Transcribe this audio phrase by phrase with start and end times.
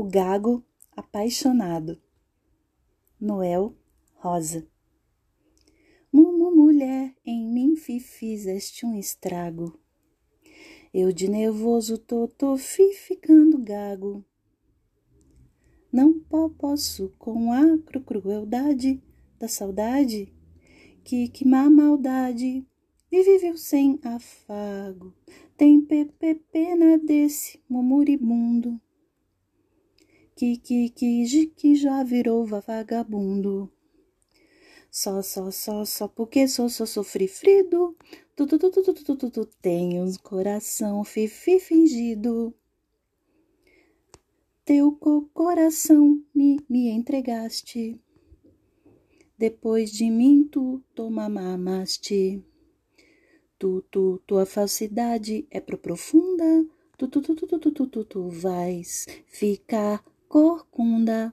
[0.00, 0.64] O gago
[0.96, 2.00] apaixonado.
[3.20, 3.74] Noel
[4.14, 4.64] Rosa.
[6.12, 9.76] Mumu mulher, em mim fizeste um estrago.
[10.94, 14.24] Eu de nervoso tô, tô fi ficando gago.
[15.90, 16.16] Não
[16.56, 17.64] posso com a
[18.06, 19.02] crueldade
[19.36, 20.32] da saudade,
[21.02, 22.64] que que má maldade
[23.10, 25.12] me viveu sem afago.
[25.56, 25.84] Tem
[26.52, 28.80] pena desse murmuribundo
[30.38, 33.68] que, que, que, que já virou vagabundo.
[34.88, 37.96] Só, só, só, só porque sou, sou sofrido.
[38.36, 42.54] Tu, tu, tu, tu, tu, tu, tu, tu, tenho um coração fifi fingido.
[44.64, 44.92] Teu
[45.34, 48.00] coração me, me entregaste.
[49.36, 52.44] Depois de mim tu toma mamaste.
[53.58, 56.64] Tu, tu, tua falsidade é pro profunda.
[56.96, 61.32] Tu, tu, tu, tu, tu, tu, tu, tu, tu vais ficar corcunda.